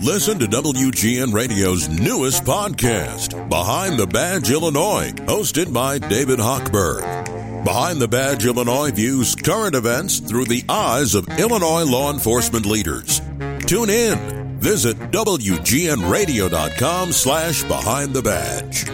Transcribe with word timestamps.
Listen 0.00 0.38
to 0.38 0.46
WGN 0.46 1.32
Radio's 1.32 1.88
newest 1.88 2.44
podcast, 2.44 3.48
Behind 3.48 3.98
the 3.98 4.06
Badge 4.06 4.50
Illinois, 4.50 5.12
hosted 5.26 5.72
by 5.72 5.98
David 5.98 6.38
Hochberg. 6.38 7.64
Behind 7.64 8.00
the 8.00 8.08
Badge 8.08 8.46
Illinois 8.46 8.90
views 8.90 9.34
current 9.36 9.74
events 9.76 10.18
through 10.18 10.46
the 10.46 10.64
eyes 10.68 11.14
of 11.14 11.28
Illinois 11.38 11.84
law 11.84 12.12
enforcement 12.12 12.66
leaders. 12.66 13.20
Tune 13.66 13.90
in. 13.90 14.58
Visit 14.58 14.96
WGNRadio.com 15.12 17.12
slash 17.12 17.62
Behind 17.64 18.12
the 18.12 18.22
Badge. 18.22 18.88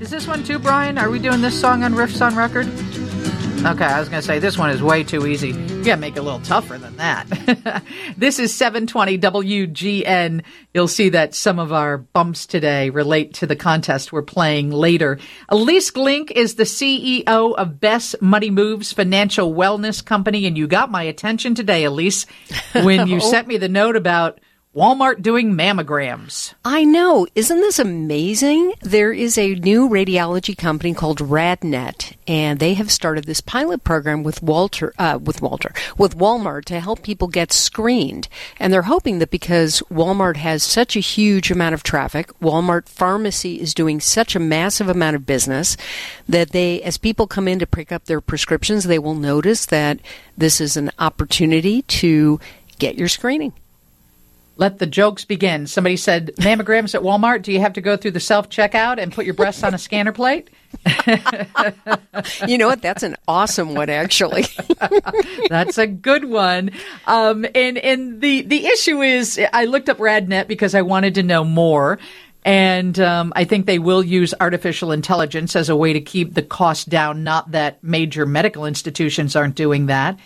Is 0.00 0.10
this 0.10 0.26
one 0.26 0.44
too, 0.44 0.58
Brian? 0.58 0.98
Are 0.98 1.10
we 1.10 1.18
doing 1.18 1.40
this 1.40 1.58
song 1.58 1.82
on 1.84 1.94
Riffs 1.94 2.24
on 2.24 2.36
Record? 2.36 2.66
Okay, 3.66 3.86
I 3.86 3.98
was 3.98 4.10
going 4.10 4.20
to 4.20 4.26
say 4.26 4.38
this 4.38 4.58
one 4.58 4.68
is 4.68 4.82
way 4.82 5.02
too 5.04 5.26
easy. 5.26 5.48
You 5.48 5.84
got 5.84 5.94
to 5.94 5.96
make 5.96 6.16
it 6.16 6.18
a 6.18 6.22
little 6.22 6.40
tougher 6.40 6.76
than 6.76 6.98
that. 6.98 7.82
this 8.16 8.38
is 8.38 8.54
720 8.54 9.16
WGN. 9.16 10.44
You'll 10.74 10.86
see 10.86 11.08
that 11.08 11.34
some 11.34 11.58
of 11.58 11.72
our 11.72 11.96
bumps 11.96 12.44
today 12.44 12.90
relate 12.90 13.32
to 13.34 13.46
the 13.46 13.56
contest 13.56 14.12
we're 14.12 14.20
playing 14.20 14.70
later. 14.70 15.18
Ilyce 15.50 15.90
Glink 15.90 16.30
is 16.30 16.56
the 16.56 16.64
CEO 16.64 17.54
of 17.54 17.80
Best 17.80 18.20
Money 18.20 18.50
Moves 18.50 18.92
Financial 18.92 19.54
Wellness 19.54 20.04
Company, 20.04 20.44
and 20.44 20.58
you 20.58 20.66
got 20.66 20.90
my 20.90 21.02
attention 21.02 21.54
today, 21.54 21.84
Ilyce, 21.84 22.26
when 22.84 23.08
you 23.08 23.16
oh. 23.22 23.30
sent 23.30 23.48
me 23.48 23.56
the 23.56 23.70
note 23.70 23.96
about 23.96 24.40
Walmart 24.74 25.22
doing 25.22 25.52
mammograms. 25.52 26.52
I 26.64 26.82
know. 26.82 27.28
Isn't 27.36 27.60
this 27.60 27.78
amazing? 27.78 28.72
There 28.80 29.12
is 29.12 29.38
a 29.38 29.54
new 29.54 29.88
radiology 29.88 30.58
company 30.58 30.94
called 30.94 31.20
RadNet, 31.20 32.16
and 32.26 32.58
they 32.58 32.74
have 32.74 32.90
started 32.90 33.22
this 33.22 33.40
pilot 33.40 33.84
program 33.84 34.24
with 34.24 34.42
Walter, 34.42 34.92
uh, 34.98 35.20
with 35.22 35.40
Walter, 35.40 35.72
with 35.96 36.18
Walmart 36.18 36.64
to 36.64 36.80
help 36.80 37.04
people 37.04 37.28
get 37.28 37.52
screened. 37.52 38.26
And 38.58 38.72
they're 38.72 38.82
hoping 38.82 39.20
that 39.20 39.30
because 39.30 39.80
Walmart 39.92 40.38
has 40.38 40.64
such 40.64 40.96
a 40.96 41.00
huge 41.00 41.52
amount 41.52 41.74
of 41.74 41.84
traffic, 41.84 42.36
Walmart 42.40 42.88
pharmacy 42.88 43.60
is 43.60 43.74
doing 43.74 44.00
such 44.00 44.34
a 44.34 44.40
massive 44.40 44.88
amount 44.88 45.14
of 45.14 45.24
business 45.24 45.76
that 46.28 46.50
they, 46.50 46.82
as 46.82 46.98
people 46.98 47.28
come 47.28 47.46
in 47.46 47.60
to 47.60 47.66
pick 47.66 47.92
up 47.92 48.06
their 48.06 48.20
prescriptions, 48.20 48.82
they 48.82 48.98
will 48.98 49.14
notice 49.14 49.66
that 49.66 50.00
this 50.36 50.60
is 50.60 50.76
an 50.76 50.90
opportunity 50.98 51.82
to 51.82 52.40
get 52.80 52.96
your 52.96 53.06
screening. 53.06 53.52
Let 54.56 54.78
the 54.78 54.86
jokes 54.86 55.24
begin. 55.24 55.66
Somebody 55.66 55.96
said, 55.96 56.30
mammograms 56.36 56.94
at 56.94 57.02
Walmart, 57.02 57.42
do 57.42 57.52
you 57.52 57.60
have 57.60 57.72
to 57.72 57.80
go 57.80 57.96
through 57.96 58.12
the 58.12 58.20
self 58.20 58.48
checkout 58.48 58.98
and 58.98 59.12
put 59.12 59.24
your 59.24 59.34
breasts 59.34 59.64
on 59.64 59.74
a 59.74 59.78
scanner 59.78 60.12
plate? 60.12 60.48
you 62.46 62.58
know 62.58 62.68
what? 62.68 62.80
That's 62.80 63.02
an 63.02 63.16
awesome 63.26 63.74
one, 63.74 63.90
actually. 63.90 64.44
That's 65.48 65.78
a 65.78 65.86
good 65.86 66.24
one. 66.26 66.70
Um, 67.06 67.44
and 67.54 67.78
and 67.78 68.20
the, 68.20 68.42
the 68.42 68.66
issue 68.66 69.02
is, 69.02 69.40
I 69.52 69.64
looked 69.64 69.88
up 69.88 69.98
RadNet 69.98 70.46
because 70.46 70.74
I 70.74 70.82
wanted 70.82 71.14
to 71.16 71.22
know 71.22 71.44
more. 71.44 71.98
And 72.44 73.00
um, 73.00 73.32
I 73.34 73.44
think 73.44 73.64
they 73.64 73.78
will 73.78 74.04
use 74.04 74.34
artificial 74.38 74.92
intelligence 74.92 75.56
as 75.56 75.70
a 75.70 75.76
way 75.76 75.94
to 75.94 76.00
keep 76.00 76.34
the 76.34 76.42
cost 76.42 76.90
down. 76.90 77.24
Not 77.24 77.52
that 77.52 77.82
major 77.82 78.26
medical 78.26 78.66
institutions 78.66 79.34
aren't 79.34 79.54
doing 79.54 79.86
that. 79.86 80.18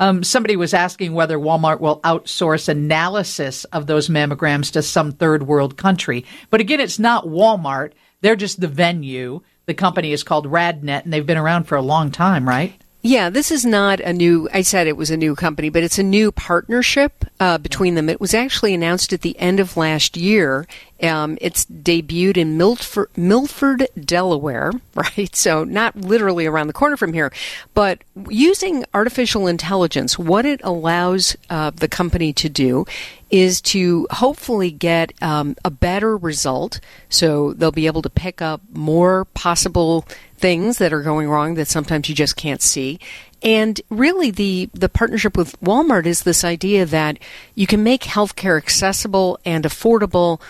Um, 0.00 0.24
somebody 0.24 0.56
was 0.56 0.72
asking 0.72 1.12
whether 1.12 1.38
Walmart 1.38 1.78
will 1.80 2.00
outsource 2.00 2.70
analysis 2.70 3.64
of 3.66 3.86
those 3.86 4.08
mammograms 4.08 4.72
to 4.72 4.82
some 4.82 5.12
third 5.12 5.42
world 5.42 5.76
country. 5.76 6.24
But 6.48 6.60
again, 6.62 6.80
it's 6.80 6.98
not 6.98 7.26
Walmart. 7.26 7.92
They're 8.22 8.34
just 8.34 8.60
the 8.60 8.66
venue. 8.66 9.42
The 9.66 9.74
company 9.74 10.12
is 10.12 10.24
called 10.24 10.46
RadNet, 10.46 11.04
and 11.04 11.12
they've 11.12 11.26
been 11.26 11.36
around 11.36 11.64
for 11.64 11.76
a 11.76 11.82
long 11.82 12.10
time, 12.10 12.48
right? 12.48 12.80
Yeah, 13.02 13.28
this 13.30 13.50
is 13.50 13.64
not 13.64 14.00
a 14.00 14.12
new, 14.12 14.48
I 14.52 14.62
said 14.62 14.86
it 14.86 14.96
was 14.96 15.10
a 15.10 15.16
new 15.16 15.34
company, 15.34 15.68
but 15.68 15.82
it's 15.82 15.98
a 15.98 16.02
new 16.02 16.32
partnership 16.32 17.24
uh, 17.40 17.56
between 17.56 17.94
them. 17.94 18.10
It 18.10 18.20
was 18.20 18.34
actually 18.34 18.74
announced 18.74 19.14
at 19.14 19.22
the 19.22 19.36
end 19.38 19.58
of 19.58 19.76
last 19.76 20.16
year. 20.16 20.66
Um, 21.02 21.38
it's 21.40 21.64
debuted 21.64 22.36
in 22.36 22.58
Milford, 22.58 23.08
Milford, 23.16 23.88
Delaware, 23.98 24.72
right? 24.94 25.34
So 25.34 25.64
not 25.64 25.96
literally 25.96 26.44
around 26.44 26.66
the 26.66 26.74
corner 26.74 26.98
from 26.98 27.14
here, 27.14 27.32
but 27.72 28.04
using 28.28 28.84
artificial 28.92 29.46
intelligence, 29.46 30.18
what 30.18 30.44
it 30.44 30.60
allows 30.62 31.34
uh, 31.48 31.70
the 31.70 31.88
company 31.88 32.34
to 32.34 32.50
do 32.50 32.84
is 33.30 33.60
to 33.62 34.06
hopefully 34.10 34.70
get 34.70 35.12
um, 35.22 35.56
a 35.64 35.70
better 35.70 36.16
result. 36.18 36.80
So 37.08 37.54
they'll 37.54 37.72
be 37.72 37.86
able 37.86 38.02
to 38.02 38.10
pick 38.10 38.42
up 38.42 38.60
more 38.72 39.24
possible 39.24 40.04
things 40.36 40.78
that 40.78 40.92
are 40.92 41.02
going 41.02 41.28
wrong 41.28 41.54
that 41.54 41.68
sometimes 41.68 42.08
you 42.08 42.14
just 42.14 42.36
can't 42.36 42.60
see. 42.60 42.98
And 43.42 43.80
really, 43.88 44.30
the, 44.30 44.68
the 44.74 44.88
partnership 44.88 45.36
with 45.36 45.58
Walmart 45.60 46.06
is 46.06 46.22
this 46.22 46.44
idea 46.44 46.84
that 46.86 47.18
you 47.54 47.66
can 47.66 47.82
make 47.82 48.02
healthcare 48.02 48.58
accessible 48.58 49.38
and 49.44 49.64
affordable, 49.64 50.40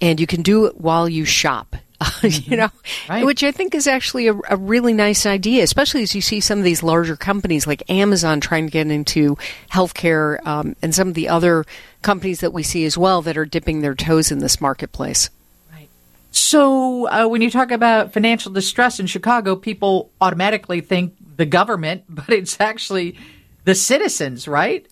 and 0.00 0.18
you 0.18 0.26
can 0.26 0.42
do 0.42 0.66
it 0.66 0.80
while 0.80 1.08
you 1.08 1.24
shop. 1.24 1.76
you 2.22 2.56
know, 2.56 2.70
right. 3.10 3.26
which 3.26 3.44
I 3.44 3.52
think 3.52 3.74
is 3.74 3.86
actually 3.86 4.28
a, 4.28 4.34
a, 4.48 4.56
really 4.56 4.94
nice 4.94 5.26
idea, 5.26 5.62
especially 5.62 6.02
as 6.02 6.14
you 6.14 6.22
see 6.22 6.40
some 6.40 6.58
of 6.58 6.64
these 6.64 6.82
larger 6.82 7.14
companies 7.14 7.66
like 7.66 7.82
Amazon 7.90 8.40
trying 8.40 8.66
to 8.66 8.70
get 8.70 8.86
into 8.86 9.36
healthcare 9.70 10.44
um, 10.46 10.74
and 10.80 10.94
some 10.94 11.08
of 11.08 11.14
the 11.14 11.28
other 11.28 11.66
companies 12.00 12.40
that 12.40 12.54
we 12.54 12.62
see 12.62 12.86
as 12.86 12.96
well 12.96 13.20
that 13.22 13.36
are 13.36 13.44
dipping 13.44 13.82
their 13.82 13.94
toes 13.94 14.32
in 14.32 14.38
this 14.38 14.62
marketplace. 14.62 15.28
Right. 15.70 15.90
So, 16.30 17.06
uh, 17.06 17.28
when 17.28 17.42
you 17.42 17.50
talk 17.50 17.70
about 17.70 18.14
financial 18.14 18.50
distress 18.50 18.98
in 18.98 19.06
Chicago, 19.06 19.54
people 19.54 20.10
automatically 20.22 20.80
think 20.80 21.14
the 21.40 21.46
government, 21.46 22.04
but 22.08 22.28
it's 22.28 22.60
actually 22.60 23.16
the 23.64 23.74
citizens, 23.74 24.46
right? 24.46 24.86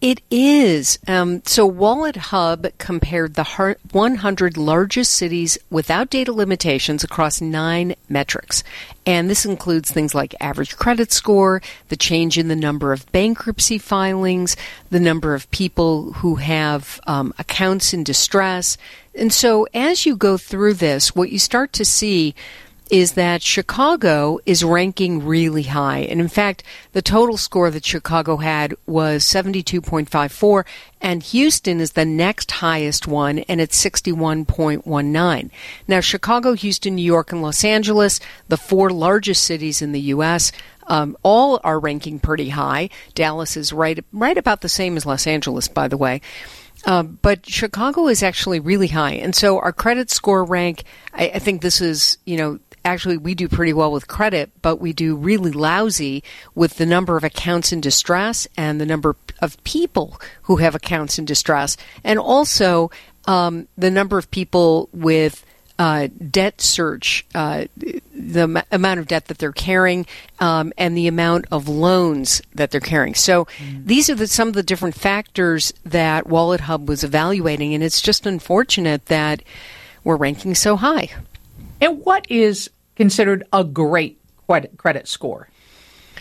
It 0.00 0.20
is. 0.32 0.98
Um, 1.06 1.42
so 1.46 1.70
WalletHub 1.70 2.72
compared 2.78 3.34
the 3.34 3.76
100 3.92 4.56
largest 4.56 5.14
cities 5.14 5.58
without 5.70 6.10
data 6.10 6.32
limitations 6.32 7.04
across 7.04 7.40
nine 7.40 7.94
metrics. 8.08 8.64
And 9.06 9.30
this 9.30 9.44
includes 9.44 9.92
things 9.92 10.12
like 10.12 10.34
average 10.40 10.76
credit 10.76 11.12
score, 11.12 11.62
the 11.88 11.96
change 11.96 12.36
in 12.36 12.48
the 12.48 12.56
number 12.56 12.92
of 12.92 13.10
bankruptcy 13.12 13.78
filings, 13.78 14.56
the 14.90 15.00
number 15.00 15.36
of 15.36 15.50
people 15.52 16.14
who 16.14 16.34
have 16.36 17.00
um, 17.06 17.32
accounts 17.38 17.94
in 17.94 18.02
distress. 18.02 18.76
And 19.14 19.32
so 19.32 19.68
as 19.72 20.04
you 20.04 20.16
go 20.16 20.36
through 20.36 20.74
this, 20.74 21.14
what 21.14 21.30
you 21.30 21.38
start 21.38 21.72
to 21.74 21.84
see 21.84 22.34
is 22.92 23.12
that 23.12 23.42
Chicago 23.42 24.38
is 24.44 24.62
ranking 24.62 25.24
really 25.24 25.62
high. 25.62 26.00
And 26.00 26.20
in 26.20 26.28
fact, 26.28 26.62
the 26.92 27.00
total 27.00 27.38
score 27.38 27.70
that 27.70 27.86
Chicago 27.86 28.36
had 28.36 28.74
was 28.86 29.24
72.54, 29.24 30.66
and 31.00 31.22
Houston 31.22 31.80
is 31.80 31.92
the 31.92 32.04
next 32.04 32.50
highest 32.50 33.06
one, 33.06 33.38
and 33.40 33.62
it's 33.62 33.82
61.19. 33.82 35.50
Now, 35.88 36.00
Chicago, 36.00 36.52
Houston, 36.52 36.96
New 36.96 37.02
York, 37.02 37.32
and 37.32 37.40
Los 37.40 37.64
Angeles, 37.64 38.20
the 38.48 38.58
four 38.58 38.90
largest 38.90 39.44
cities 39.44 39.80
in 39.80 39.92
the 39.92 40.00
U.S., 40.00 40.52
um, 40.86 41.16
all 41.22 41.60
are 41.64 41.80
ranking 41.80 42.18
pretty 42.18 42.50
high. 42.50 42.90
Dallas 43.14 43.56
is 43.56 43.72
right, 43.72 44.04
right 44.12 44.36
about 44.36 44.60
the 44.60 44.68
same 44.68 44.98
as 44.98 45.06
Los 45.06 45.26
Angeles, 45.26 45.66
by 45.66 45.88
the 45.88 45.96
way. 45.96 46.20
Uh, 46.84 47.04
but 47.04 47.46
Chicago 47.46 48.08
is 48.08 48.22
actually 48.22 48.60
really 48.60 48.88
high. 48.88 49.12
And 49.12 49.34
so 49.34 49.58
our 49.60 49.72
credit 49.72 50.10
score 50.10 50.44
rank, 50.44 50.82
I, 51.14 51.30
I 51.34 51.38
think 51.38 51.62
this 51.62 51.80
is, 51.80 52.18
you 52.26 52.36
know, 52.36 52.58
actually 52.84 53.16
we 53.16 53.34
do 53.34 53.48
pretty 53.48 53.72
well 53.72 53.92
with 53.92 54.08
credit, 54.08 54.50
but 54.62 54.76
we 54.76 54.92
do 54.92 55.16
really 55.16 55.52
lousy 55.52 56.22
with 56.54 56.76
the 56.76 56.86
number 56.86 57.16
of 57.16 57.24
accounts 57.24 57.72
in 57.72 57.80
distress 57.80 58.46
and 58.56 58.80
the 58.80 58.86
number 58.86 59.16
of 59.40 59.62
people 59.64 60.20
who 60.42 60.56
have 60.56 60.74
accounts 60.74 61.18
in 61.18 61.24
distress, 61.24 61.76
and 62.04 62.18
also 62.18 62.90
um, 63.26 63.68
the 63.76 63.90
number 63.90 64.18
of 64.18 64.30
people 64.30 64.88
with 64.92 65.44
uh, 65.78 66.08
debt 66.30 66.60
search, 66.60 67.26
uh, 67.34 67.64
the 67.76 68.42
m- 68.42 68.62
amount 68.70 69.00
of 69.00 69.08
debt 69.08 69.26
that 69.26 69.38
they're 69.38 69.52
carrying, 69.52 70.06
um, 70.38 70.72
and 70.76 70.96
the 70.96 71.08
amount 71.08 71.46
of 71.50 71.66
loans 71.66 72.42
that 72.54 72.70
they're 72.70 72.80
carrying. 72.80 73.14
So 73.14 73.46
mm. 73.58 73.84
these 73.84 74.08
are 74.08 74.14
the, 74.14 74.26
some 74.26 74.48
of 74.48 74.54
the 74.54 74.62
different 74.62 74.94
factors 74.94 75.72
that 75.84 76.26
WalletHub 76.26 76.86
was 76.86 77.02
evaluating, 77.02 77.74
and 77.74 77.82
it's 77.82 78.00
just 78.00 78.26
unfortunate 78.26 79.06
that 79.06 79.42
we're 80.04 80.16
ranking 80.16 80.54
so 80.54 80.76
high. 80.76 81.10
And 81.82 82.04
what 82.04 82.30
is 82.30 82.70
considered 82.96 83.44
a 83.52 83.64
great 83.64 84.18
credit 84.76 85.08
score? 85.08 85.48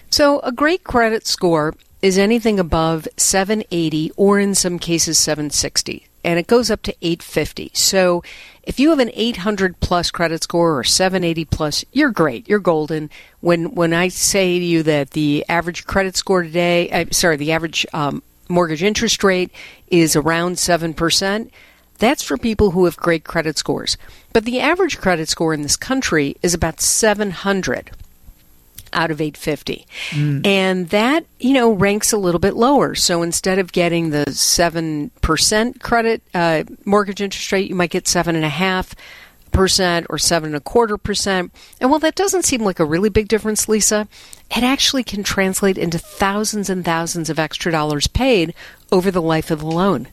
So, 0.10 0.40
a 0.40 0.52
great 0.52 0.84
credit 0.84 1.28
score 1.28 1.76
is 2.02 2.18
anything 2.18 2.60
above 2.60 3.08
780 3.16 4.12
or 4.18 4.40
in 4.40 4.56
some 4.56 4.80
cases 4.80 5.18
760 5.20 6.08
and 6.24 6.40
it 6.40 6.48
goes 6.48 6.70
up 6.70 6.82
to 6.84 6.96
850. 7.02 7.72
So 7.74 8.24
if 8.64 8.80
you 8.80 8.90
have 8.90 9.00
an 9.00 9.12
800 9.14 9.80
plus 9.80 10.12
credit 10.12 10.44
score 10.44 10.78
or 10.78 10.84
780 10.84 11.46
plus, 11.46 11.86
you're 11.92 12.12
great. 12.12 12.48
You're 12.48 12.60
golden. 12.60 13.10
When 13.40 13.74
when 13.74 13.94
I 13.94 14.08
say 14.10 14.60
to 14.60 14.66
you 14.66 14.84
that 14.84 15.12
the 15.12 15.46
average 15.50 15.86
credit 15.86 16.16
score 16.16 16.44
today, 16.44 16.90
uh, 16.92 17.06
sorry, 17.12 17.38
the 17.38 17.52
average 17.52 17.86
um, 17.94 18.22
mortgage 18.50 18.84
interest 18.84 19.24
rate 19.24 19.52
is 19.88 20.16
around 20.16 20.56
7%, 20.56 21.50
that's 22.02 22.24
for 22.24 22.36
people 22.36 22.72
who 22.72 22.84
have 22.86 22.98
great 22.98 23.24
credit 23.24 23.58
scores. 23.58 23.96
But 24.34 24.44
the 24.44 24.60
average 24.60 24.98
credit 24.98 25.30
score 25.30 25.54
in 25.54 25.62
this 25.62 25.78
country 25.78 26.36
is 26.42 26.54
about 26.54 26.82
700. 26.82 27.92
out 28.94 29.10
of 29.10 29.22
850. 29.22 29.88
Mm. 30.10 30.46
And 30.46 30.90
that, 30.90 31.26
you 31.40 31.54
know, 31.54 31.72
ranks 31.72 32.12
a 32.12 32.18
little 32.18 32.40
bit 32.40 32.56
lower. 32.56 32.94
So 32.94 33.22
instead 33.22 33.58
of 33.58 33.72
getting 33.72 34.10
the 34.10 34.26
7% 34.26 35.80
credit 35.82 36.22
uh, 36.34 36.66
mortgage 36.84 37.22
interest 37.22 37.50
rate, 37.54 37.70
you 37.70 37.76
might 37.76 37.92
get 37.92 38.04
7.5 38.04 38.94
percent 39.52 40.08
or 40.10 40.18
seven 40.18 40.48
and 40.48 40.56
a 40.56 40.62
quarter 40.62 40.98
percent. 40.98 41.54
And 41.80 41.90
while 41.90 42.00
that 42.00 42.16
doesn't 42.16 42.46
seem 42.46 42.62
like 42.62 42.80
a 42.80 42.86
really 42.86 43.10
big 43.10 43.28
difference, 43.28 43.68
Lisa, 43.68 44.08
it 44.50 44.64
actually 44.64 45.04
can 45.04 45.24
translate 45.24 45.78
into 45.78 46.00
thousands 46.00 46.70
and 46.70 46.84
thousands 46.84 47.30
of 47.30 47.38
extra 47.38 47.72
dollars 47.72 48.08
paid 48.08 48.54
over 48.92 49.12
the 49.12 49.22
life 49.22 49.52
of 49.52 49.60
the 49.60 49.66
loan. 49.66 50.08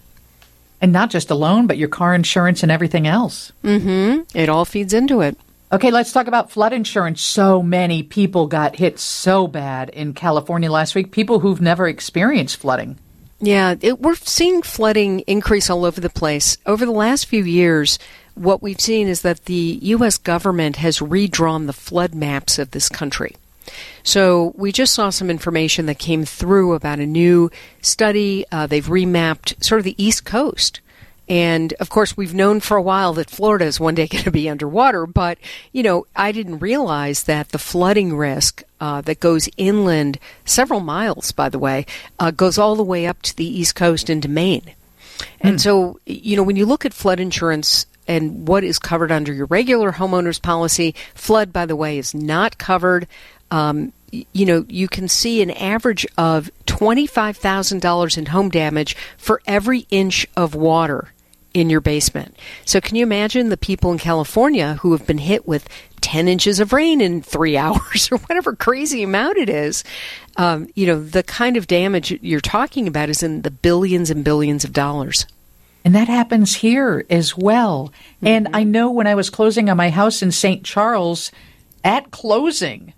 And 0.81 0.93
not 0.93 1.11
just 1.11 1.31
a 1.31 1.35
loan, 1.35 1.67
but 1.67 1.79
your 1.79 1.89
car 1.89 2.15
insurance 2.15 2.63
and 2.63 2.71
everything 2.71 3.07
else. 3.07 3.53
Mm-hmm. 3.65 4.37
It 4.39 4.49
all 4.49 4.65
feeds 4.65 4.93
into 4.93 5.21
it. 5.21 5.37
Okay, 5.71 5.91
let's 5.91 6.13
talk 6.13 6.27
about 6.27 6.51
flood 6.51 6.73
insurance. 6.73 7.21
So 7.21 7.63
many 7.63 8.03
people 8.03 8.47
got 8.47 8.77
hit 8.77 8.99
so 8.99 9.47
bad 9.47 9.91
in 9.91 10.15
California 10.15 10.71
last 10.71 10.95
week, 10.95 11.13
people 11.13 11.41
who've 11.41 11.61
never 11.61 11.87
experienced 11.87 12.57
flooding. 12.57 12.99
Yeah, 13.41 13.75
it, 13.81 14.01
we're 14.01 14.15
seeing 14.15 14.63
flooding 14.63 15.21
increase 15.21 15.69
all 15.69 15.85
over 15.85 16.01
the 16.01 16.11
place. 16.11 16.57
Over 16.65 16.87
the 16.87 16.93
last 16.93 17.27
few 17.27 17.45
years, 17.45 17.99
what 18.35 18.63
we've 18.63 18.81
seen 18.81 19.09
is 19.09 19.23
that 19.23 19.45
the 19.45 19.79
U.S. 19.83 20.17
government 20.17 20.77
has 20.77 21.03
redrawn 21.03 21.67
the 21.67 21.73
flood 21.73 22.15
maps 22.15 22.59
of 22.59 22.71
this 22.71 22.89
country. 22.89 23.37
So 24.03 24.53
we 24.57 24.73
just 24.73 24.95
saw 24.95 25.11
some 25.11 25.31
information 25.31 25.87
that 25.87 25.99
came 25.99 26.25
through 26.25 26.75
about 26.75 26.99
a 26.99 27.07
new 27.07 27.51
study. 27.83 28.45
Uh, 28.51 28.67
they've 28.67 28.87
remapped 28.87 29.63
sort 29.63 29.79
of 29.81 29.85
the 29.85 30.03
East 30.03 30.25
Coast 30.25 30.81
and 31.29 31.75
of 31.75 31.91
course, 31.91 32.17
we've 32.17 32.35
known 32.35 32.61
for 32.61 32.77
a 32.77 32.83
while 32.83 33.13
that 33.15 33.29
Florida 33.29 33.67
is 33.67 33.79
one 33.79 33.95
day 33.95 34.07
going 34.11 34.25
to 34.25 34.31
be 34.31 34.49
underwater, 34.49 35.07
but, 35.07 35.39
you 35.73 35.83
know, 35.83 36.07
I 36.17 36.33
didn't 36.33 36.59
realize 36.59 37.25
that 37.25 37.51
the 37.51 37.59
flooding 37.59 38.17
risk 38.17 38.63
uh, 38.81 39.01
that 39.03 39.21
goes 39.21 39.49
inland, 39.57 40.19
several 40.45 40.81
miles, 40.81 41.33
by 41.33 41.49
the 41.49 41.59
way, 41.59 41.85
uh, 42.19 42.31
goes 42.31 42.59
all 42.59 42.77
the 42.77 42.83
way 42.83 43.07
up 43.07 43.21
to 43.23 43.37
the 43.37 43.47
East 43.47 43.75
Coast 43.75 44.09
into 44.09 44.29
Maine. 44.29 44.75
And 45.41 45.57
mm. 45.57 45.61
so, 45.61 46.01
you 46.07 46.37
know, 46.37 46.43
when 46.43 46.57
you 46.57 46.65
look 46.65 46.87
at 46.87 46.95
flood 46.95 47.21
insurance 47.21 47.87
and 48.07 48.49
what 48.49 48.65
is 48.65 48.79
covered 48.79 49.13
under 49.13 49.33
your 49.33 49.47
regular 49.47 49.93
homeowner's 49.93 50.39
policy, 50.39 50.95
flood, 51.15 51.53
by 51.53 51.67
the 51.67 51.77
way, 51.77 51.99
is 51.99 52.15
not 52.15 52.57
covered. 52.57 53.07
Um, 53.51 53.93
you 54.11 54.47
know, 54.47 54.65
you 54.69 54.89
can 54.89 55.09
see 55.09 55.43
an 55.43 55.51
average 55.51 56.07
of 56.17 56.51
$25,000 56.67 58.19
in 58.19 58.27
home 58.27 58.49
damage 58.49 58.97
for 59.17 59.43
every 59.47 59.87
inch 59.91 60.27
of 60.37 60.55
water 60.55 61.13
in 61.55 61.71
your 61.71 61.81
basement. 61.81 62.37
So, 62.65 62.81
can 62.81 62.97
you 62.97 63.03
imagine 63.03 63.49
the 63.49 63.57
people 63.57 63.91
in 63.93 63.99
California 63.99 64.75
who 64.75 64.93
have 64.93 65.07
been 65.07 65.19
hit 65.19 65.47
with 65.47 65.69
10 66.01 66.29
inches 66.29 66.61
of 66.61 66.73
rain 66.73 67.01
in 67.01 67.23
three 67.23 67.57
hours 67.57 68.11
or 68.11 68.19
whatever 68.19 68.55
crazy 68.55 69.03
amount 69.03 69.39
it 69.39 69.49
is? 69.49 69.85
Um, 70.37 70.69
you 70.75 70.87
know, 70.87 71.03
the 71.03 71.23
kind 71.23 71.57
of 71.57 71.67
damage 71.67 72.13
you're 72.23 72.41
talking 72.41 72.87
about 72.87 73.09
is 73.09 73.23
in 73.23 73.43
the 73.43 73.51
billions 73.51 74.11
and 74.11 74.25
billions 74.25 74.65
of 74.65 74.73
dollars. 74.73 75.27
And 75.85 75.95
that 75.95 76.09
happens 76.09 76.57
here 76.57 77.05
as 77.09 77.37
well. 77.37 77.93
Mm-hmm. 78.17 78.27
And 78.27 78.49
I 78.53 78.65
know 78.65 78.91
when 78.91 79.07
I 79.07 79.15
was 79.15 79.31
closing 79.31 79.69
on 79.71 79.77
my 79.77 79.91
house 79.91 80.23
in 80.23 80.33
St. 80.33 80.65
Charles, 80.65 81.33
at 81.83 82.11
closing, 82.11 82.93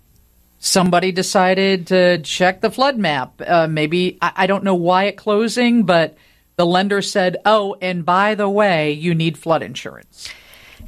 somebody 0.61 1.11
decided 1.11 1.87
to 1.87 2.19
check 2.19 2.61
the 2.61 2.71
flood 2.71 2.97
map. 2.97 3.41
Uh, 3.45 3.67
maybe, 3.67 4.17
I, 4.21 4.31
I 4.37 4.47
don't 4.47 4.63
know 4.63 4.75
why 4.75 5.07
at 5.07 5.17
closing, 5.17 5.83
but 5.83 6.15
the 6.55 6.65
lender 6.65 7.01
said, 7.01 7.37
oh, 7.45 7.75
and 7.81 8.05
by 8.05 8.35
the 8.35 8.47
way, 8.47 8.91
you 8.93 9.15
need 9.15 9.37
flood 9.37 9.63
insurance. 9.63 10.29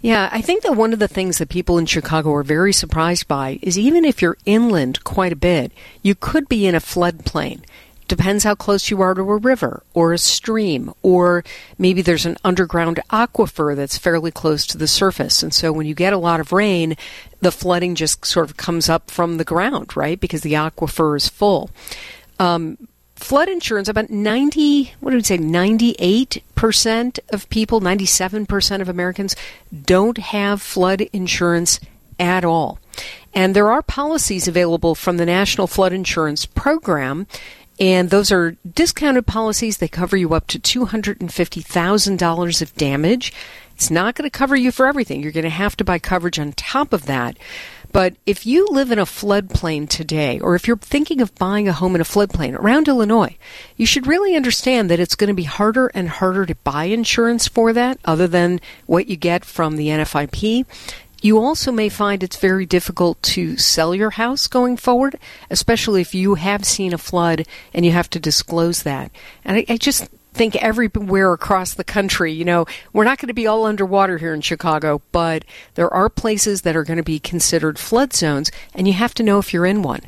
Yeah, 0.02 0.30
I 0.32 0.42
think 0.42 0.64
that 0.64 0.76
one 0.76 0.94
of 0.94 1.00
the 1.00 1.08
things 1.08 1.40
that 1.40 1.50
people 1.50 1.78
in 1.78 1.86
Chicago 1.86 2.34
are 2.34 2.44
very 2.44 2.72
surprised 2.72 3.28
by 3.28 3.58
is 3.62 3.78
even 3.78 4.06
if 4.06 4.22
you're 4.22 4.38
inland 4.46 5.04
quite 5.04 5.34
a 5.34 5.38
bit, 5.38 5.72
you 6.02 6.14
could 6.14 6.48
be 6.48 6.68
in 6.68 6.76
a 6.76 6.80
floodplain. 6.80 7.62
Depends 8.08 8.44
how 8.44 8.56
close 8.56 8.90
you 8.90 9.02
are 9.02 9.14
to 9.14 9.22
a 9.22 9.38
river 9.38 9.84
or 9.94 10.14
a 10.14 10.18
stream, 10.18 10.94
or 11.02 11.44
maybe 11.78 12.02
there's 12.02 12.26
an 12.26 12.38
underground 12.44 13.00
aquifer 13.10 13.76
that's 13.76 13.98
fairly 13.98 14.32
close 14.32 14.66
to 14.68 14.78
the 14.78 14.88
surface. 14.88 15.42
And 15.42 15.54
so 15.54 15.72
when 15.72 15.86
you 15.86 15.96
get 15.96 16.14
a 16.14 16.18
lot 16.18 16.40
of 16.40 16.52
rain, 16.52 16.96
the 17.42 17.52
flooding 17.52 17.96
just 17.96 18.26
sort 18.26 18.50
of 18.50 18.58
comes 18.58 18.90
up 18.90 19.10
from 19.10 19.38
the 19.38 19.44
ground, 19.44 19.96
right? 19.96 20.20
Because 20.20 20.42
the 20.42 20.54
aquifer 20.54 21.16
is 21.16 21.30
full. 21.30 21.70
Um, 22.40 22.78
flood 23.16 23.48
insurance, 23.48 23.88
about 23.88 24.10
90, 24.10 24.94
what 25.00 25.12
did 25.12 25.18
we 25.18 25.24
say, 25.24 25.38
98% 25.38 27.20
of 27.32 27.50
people, 27.50 27.80
97% 27.82 28.82
of 28.82 28.90
Americans 28.90 29.36
don't 29.86 30.18
have 30.18 30.62
flood 30.62 31.02
insurance 31.14 31.80
at 32.20 32.44
all. 32.44 32.80
And 33.34 33.56
there 33.56 33.72
are 33.72 33.82
policies 33.82 34.48
available 34.48 34.94
from 34.94 35.18
the 35.18 35.26
National 35.26 35.68
Flood 35.68 35.94
Insurance 35.94 36.46
Program. 36.46 37.26
And 37.80 38.10
those 38.10 38.32
are 38.32 38.56
discounted 38.74 39.26
policies. 39.26 39.78
They 39.78 39.88
cover 39.88 40.16
you 40.16 40.34
up 40.34 40.48
to 40.48 40.60
$250,000 40.60 42.62
of 42.62 42.76
damage. 42.76 43.34
It's 43.76 43.90
not 43.90 44.16
going 44.16 44.30
to 44.30 44.38
cover 44.38 44.56
you 44.56 44.72
for 44.72 44.86
everything. 44.86 45.22
You're 45.22 45.32
going 45.32 45.44
to 45.44 45.50
have 45.50 45.76
to 45.78 45.84
buy 45.84 46.00
coverage 46.00 46.40
on 46.40 46.54
top 46.54 46.94
of 46.94 47.06
that. 47.08 47.38
But 47.92 48.16
if 48.26 48.46
you 48.48 48.68
live 48.72 48.92
in 48.92 48.98
a 48.98 49.06
floodplain 49.06 49.88
today, 49.88 50.40
or 50.40 50.56
if 50.56 50.68
you're 50.68 50.78
thinking 50.78 51.22
of 51.22 51.36
buying 51.36 51.68
a 51.68 51.74
home 51.74 51.94
in 51.94 52.02
a 52.02 52.06
floodplain 52.06 52.58
around 52.58 52.88
Illinois, 52.88 53.38
you 53.78 53.86
should 53.86 54.08
really 54.08 54.36
understand 54.36 54.90
that 54.90 55.00
it's 55.00 55.14
going 55.14 55.28
to 55.28 55.36
be 55.36 55.44
harder 55.44 55.92
and 55.94 56.10
harder 56.10 56.48
to 56.48 56.56
buy 56.56 56.86
insurance 56.86 57.48
for 57.48 57.72
that, 57.72 58.00
other 58.04 58.28
than 58.28 58.60
what 58.88 59.08
you 59.08 59.16
get 59.16 59.46
from 59.46 59.76
the 59.76 59.90
NFIP. 59.90 60.66
You 61.24 61.40
also 61.40 61.72
may 61.72 61.88
find 61.88 62.22
it's 62.22 62.36
very 62.36 62.66
difficult 62.66 63.24
to 63.24 63.56
sell 63.56 63.96
your 63.96 64.10
house 64.10 64.48
going 64.48 64.76
forward, 64.76 65.18
especially 65.50 66.02
if 66.02 66.14
you 66.14 66.36
have 66.36 66.66
seen 66.66 66.94
a 66.94 66.98
flood 66.98 67.48
and 67.74 67.86
you 67.86 67.94
have 67.94 68.10
to 68.10 68.20
disclose 68.20 68.84
that. 68.84 69.10
And 69.46 69.56
I, 69.56 69.66
I 69.70 69.78
just 69.78 70.10
think 70.34 70.58
everywhere 70.58 71.32
across 71.32 71.76
the 71.76 71.86
country. 71.86 72.34
You 72.34 72.44
know, 72.44 72.66
we're 72.92 73.06
not 73.06 73.20
going 73.20 73.30
to 73.30 73.34
be 73.34 73.48
all 73.48 73.66
underwater 73.66 74.18
here 74.18 74.34
in 74.34 74.42
Chicago, 74.42 75.02
but 75.14 75.46
there 75.76 75.92
are 75.94 76.10
places 76.10 76.64
that 76.64 76.76
are 76.76 76.84
going 76.84 76.98
to 76.98 77.04
be 77.04 77.20
considered 77.20 77.80
flood 77.80 78.12
zones, 78.12 78.52
and 78.76 78.86
you 78.86 78.94
have 78.94 79.14
to 79.14 79.24
know 79.24 79.40
if 79.40 79.54
you're 79.54 79.66
in 79.66 79.82
one. 79.82 80.02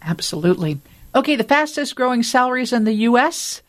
Absolutely. 0.00 0.80
Okay, 1.14 1.36
the 1.36 1.44
fastest 1.44 1.94
growing 1.96 2.22
salaries 2.22 2.72
in 2.72 2.84
the 2.84 2.94
U.S. 2.94 3.60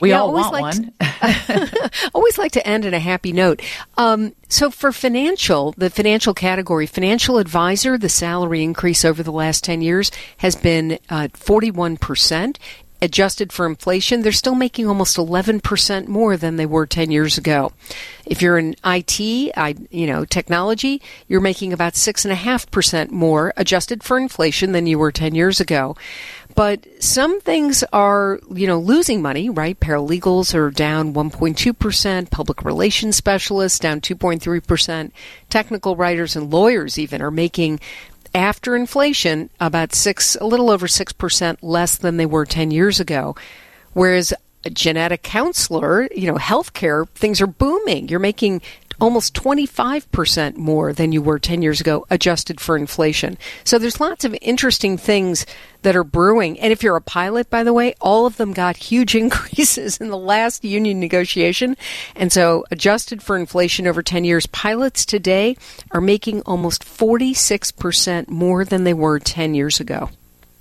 We 0.00 0.10
yeah, 0.10 0.20
all 0.20 0.32
want 0.32 0.52
one. 0.52 0.92
To, 1.00 1.90
always 2.14 2.38
like 2.38 2.52
to 2.52 2.66
end 2.66 2.86
on 2.86 2.94
a 2.94 2.98
happy 2.98 3.32
note. 3.32 3.62
Um, 3.96 4.34
so 4.48 4.70
for 4.70 4.92
financial, 4.92 5.74
the 5.76 5.90
financial 5.90 6.34
category, 6.34 6.86
financial 6.86 7.38
advisor, 7.38 7.98
the 7.98 8.08
salary 8.08 8.62
increase 8.62 9.04
over 9.04 9.22
the 9.22 9.32
last 9.32 9.64
10 9.64 9.82
years 9.82 10.10
has 10.38 10.56
been 10.56 10.98
uh, 11.08 11.28
41% 11.34 12.56
adjusted 13.02 13.52
for 13.52 13.66
inflation, 13.66 14.22
they're 14.22 14.32
still 14.32 14.54
making 14.54 14.86
almost 14.86 15.16
11% 15.16 16.08
more 16.08 16.36
than 16.36 16.56
they 16.56 16.66
were 16.66 16.86
10 16.86 17.10
years 17.10 17.38
ago. 17.38 17.72
If 18.26 18.42
you're 18.42 18.58
in 18.58 18.76
IT, 18.84 19.20
I, 19.56 19.74
you 19.90 20.06
know, 20.06 20.24
technology, 20.24 21.02
you're 21.28 21.40
making 21.40 21.72
about 21.72 21.94
6.5% 21.94 23.10
more 23.10 23.52
adjusted 23.56 24.02
for 24.02 24.18
inflation 24.18 24.72
than 24.72 24.86
you 24.86 24.98
were 24.98 25.12
10 25.12 25.34
years 25.34 25.60
ago. 25.60 25.96
But 26.54 26.86
some 27.02 27.40
things 27.40 27.84
are, 27.92 28.40
you 28.52 28.66
know, 28.66 28.78
losing 28.78 29.22
money, 29.22 29.48
right? 29.48 29.78
Paralegals 29.78 30.54
are 30.54 30.70
down 30.70 31.14
1.2%, 31.14 32.30
public 32.30 32.64
relations 32.64 33.16
specialists 33.16 33.78
down 33.78 34.00
2.3%, 34.00 35.12
technical 35.48 35.96
writers 35.96 36.36
and 36.36 36.52
lawyers 36.52 36.98
even 36.98 37.22
are 37.22 37.30
making 37.30 37.80
after 38.34 38.76
inflation 38.76 39.50
about 39.58 39.94
six, 39.94 40.36
a 40.36 40.44
little 40.44 40.70
over 40.70 40.86
6% 40.86 41.56
less 41.62 41.96
than 41.96 42.16
they 42.16 42.26
were 42.26 42.46
10 42.46 42.70
years 42.70 43.00
ago. 43.00 43.34
Whereas 43.92 44.32
a 44.64 44.70
genetic 44.70 45.22
counselor, 45.22 46.08
you 46.14 46.26
know, 46.26 46.38
healthcare, 46.38 47.08
things 47.10 47.40
are 47.40 47.46
booming. 47.46 48.08
You're 48.08 48.20
making 48.20 48.62
almost 49.00 49.34
25% 49.34 50.56
more 50.56 50.92
than 50.92 51.12
you 51.12 51.22
were 51.22 51.38
10 51.38 51.62
years 51.62 51.80
ago, 51.80 52.06
adjusted 52.10 52.60
for 52.60 52.76
inflation. 52.76 53.38
So 53.64 53.78
there's 53.78 54.00
lots 54.00 54.24
of 54.24 54.36
interesting 54.40 54.96
things 54.96 55.46
that 55.82 55.96
are 55.96 56.04
brewing. 56.04 56.60
And 56.60 56.72
if 56.72 56.82
you're 56.82 56.96
a 56.96 57.00
pilot, 57.00 57.48
by 57.48 57.64
the 57.64 57.72
way, 57.72 57.94
all 58.00 58.26
of 58.26 58.36
them 58.36 58.52
got 58.52 58.76
huge 58.76 59.14
increases 59.24 59.98
in 59.98 60.08
the 60.08 60.18
last 60.18 60.64
union 60.64 61.00
negotiation. 61.00 61.76
And 62.14 62.32
so, 62.32 62.64
adjusted 62.70 63.22
for 63.22 63.36
inflation 63.36 63.86
over 63.86 64.02
10 64.02 64.24
years, 64.24 64.46
pilots 64.46 65.06
today 65.06 65.56
are 65.90 66.00
making 66.00 66.42
almost 66.42 66.84
46% 66.84 68.28
more 68.28 68.64
than 68.64 68.84
they 68.84 68.94
were 68.94 69.18
10 69.18 69.54
years 69.54 69.80
ago. 69.80 70.10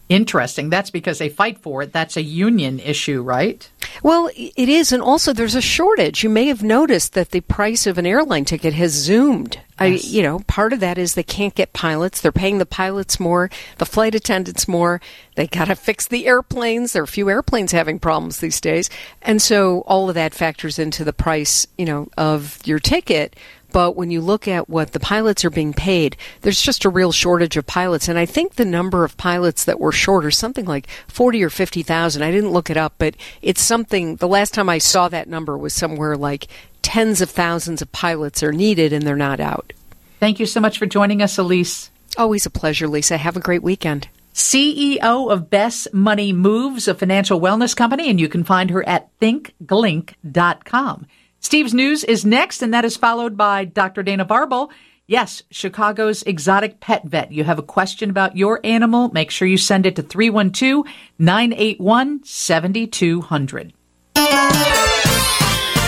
Interesting. 0.10 0.72
That's 0.72 0.90
because 0.90 1.20
they 1.20 1.30
fight 1.30 1.60
for 1.60 1.84
it. 1.84 1.94
That's 1.94 2.18
a 2.18 2.24
union 2.24 2.80
issue, 2.80 3.22
right? 3.22 3.70
Well, 4.02 4.32
it 4.36 4.68
is. 4.68 4.92
And 4.92 5.04
also, 5.04 5.34
there's 5.34 5.54
a 5.54 5.62
shortage. 5.62 6.24
You 6.24 6.32
may 6.32 6.48
have 6.48 6.64
noticed 6.64 7.14
that 7.14 7.30
the 7.30 7.42
price 7.42 7.86
of 7.86 8.00
an 8.00 8.08
airline 8.08 8.44
ticket 8.44 8.74
has 8.74 8.92
zoomed. 8.92 9.58
Yes. 9.58 9.64
I, 9.80 9.86
you 10.08 10.24
know, 10.24 10.40
part 10.48 10.74
of 10.74 10.80
that 10.80 10.98
is 10.98 11.14
they 11.14 11.22
can't 11.22 11.54
get 11.54 11.74
pilots. 11.74 12.22
They're 12.22 12.32
paying 12.32 12.58
the 12.58 12.66
pilots 12.66 13.20
more, 13.20 13.52
the 13.78 13.86
flight 13.86 14.16
attendants 14.16 14.68
more. 14.68 15.00
They 15.36 15.46
got 15.46 15.66
to 15.66 15.76
fix 15.76 16.08
the 16.08 16.26
airplanes. 16.26 16.94
There 16.94 17.04
are 17.04 17.06
a 17.06 17.08
few 17.08 17.30
airplanes 17.30 17.72
having 17.72 18.00
problems 18.00 18.40
these 18.40 18.60
days. 18.60 18.90
And 19.22 19.40
so 19.40 19.82
all 19.82 20.10
of 20.10 20.16
that 20.16 20.34
factors 20.34 20.80
into 20.80 21.04
the 21.04 21.14
price, 21.14 21.68
you 21.78 21.86
know, 21.86 22.10
of 22.18 22.60
your 22.66 22.80
ticket. 22.80 23.36
But 23.72 23.96
when 23.96 24.12
you 24.12 24.22
look 24.22 24.48
at 24.48 24.70
what 24.70 24.94
the 24.94 25.00
pilots 25.00 25.46
are 25.46 25.50
being 25.50 25.74
paid, 25.74 26.18
there's 26.42 26.62
just 26.62 26.86
a 26.86 26.90
real 26.90 27.12
shortage 27.12 27.58
of 27.58 27.68
pilots. 27.68 28.08
And 28.08 28.18
I 28.18 28.26
think 28.26 28.56
the 28.56 28.66
number 28.66 29.04
of 29.04 29.18
pilots 29.18 29.66
that 29.66 29.80
were 29.80 29.92
short 29.92 30.26
are 30.26 30.32
something 30.32 30.66
like 30.66 30.88
40 31.08 31.44
or 31.44 31.50
50,000. 31.50 32.22
I 32.22 32.32
didn't 32.32 32.52
look 32.52 32.70
it 32.70 32.78
up, 32.78 32.96
but 32.98 33.16
it's 33.42 33.62
something, 33.62 34.16
the 34.16 34.28
last 34.28 34.54
time 34.54 34.70
I 34.70 34.80
saw 34.80 35.08
that 35.10 35.28
number 35.28 35.58
was 35.58 35.74
somewhere 35.74 36.18
like 36.18 36.48
tens 36.82 37.22
of 37.22 37.30
thousands 37.30 37.82
of 37.82 37.92
pilots 37.92 38.42
are 38.42 38.52
needed 38.52 38.94
and 38.94 39.06
they're 39.06 39.16
not 39.16 39.40
out. 39.40 39.74
Thank 40.20 40.40
you 40.40 40.46
so 40.46 40.60
much 40.60 40.78
for 40.78 40.86
joining 40.86 41.22
us, 41.22 41.38
Ilyce. 41.38 41.90
Always 42.18 42.46
a 42.46 42.50
pleasure, 42.50 42.88
Lisa. 42.88 43.18
Have 43.18 43.38
a 43.38 43.42
great 43.42 43.64
weekend. 43.64 44.10
CEO 44.34 45.32
of 45.32 45.50
Best 45.50 45.94
Money 45.94 46.34
Moves, 46.34 46.88
a 46.88 46.96
financial 46.96 47.40
wellness 47.42 47.76
company, 47.76 48.10
and 48.10 48.20
you 48.20 48.30
can 48.30 48.44
find 48.44 48.70
her 48.70 48.88
at 48.88 49.10
thinkglink.com. 49.20 51.08
Steve's 51.40 51.74
News 51.74 52.04
is 52.04 52.26
next, 52.26 52.62
and 52.62 52.74
that 52.74 52.84
is 52.86 52.98
followed 52.98 53.38
by 53.38 53.66
Dr. 53.66 54.04
Dana 54.04 54.26
Varble. 54.26 54.70
Yes, 55.08 55.42
Chicago's 55.50 56.22
exotic 56.24 56.80
pet 56.80 57.04
vet. 57.06 57.32
You 57.32 57.44
have 57.44 57.58
a 57.58 57.64
question 57.64 58.12
about 58.12 58.38
your 58.38 58.60
animal, 58.64 59.10
make 59.12 59.32
sure 59.32 59.48
you 59.48 59.58
send 59.58 59.88
it 59.88 59.96
to 59.96 60.04
312 60.04 60.86
981 61.18 62.24
7200. 62.24 63.74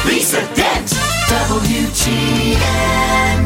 Lisa 0.08 0.42
Dent, 0.56 0.88
WGN 1.28 3.41